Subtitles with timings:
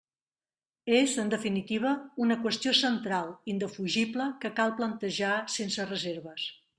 [0.99, 1.91] És, en definitiva,
[2.25, 6.47] una qüestió central, indefugible, que cal plantejar sense reserves.